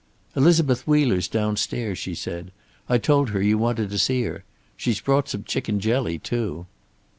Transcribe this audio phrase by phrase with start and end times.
[0.35, 2.49] "Elizabeth Wheeler's downstairs," she said.
[2.89, 4.43] "I told her you wanted to see her.
[4.75, 6.65] She's brought some chicken jelly, too."